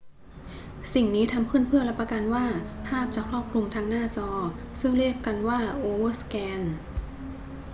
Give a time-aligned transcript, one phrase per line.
[0.93, 2.45] สิ่งนี้ทำขึ้นเพื่อรับประกันว่า
[2.87, 4.29] ภาพจะครอบคลุมทั้งหน้าจอ
[4.79, 6.61] ซึ่งเรียกกันว่าโอเวอร์สแกน